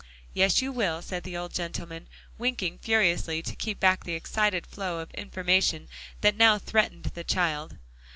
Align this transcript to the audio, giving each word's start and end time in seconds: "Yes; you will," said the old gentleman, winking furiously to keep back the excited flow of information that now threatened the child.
"Yes; 0.33 0.63
you 0.63 0.71
will," 0.71 1.03
said 1.03 1.21
the 1.21 1.37
old 1.37 1.53
gentleman, 1.53 2.07
winking 2.39 2.79
furiously 2.79 3.43
to 3.43 3.55
keep 3.55 3.79
back 3.79 4.03
the 4.03 4.15
excited 4.15 4.65
flow 4.65 4.97
of 4.99 5.11
information 5.11 5.87
that 6.21 6.35
now 6.35 6.57
threatened 6.57 7.11
the 7.13 7.23
child. 7.23 7.77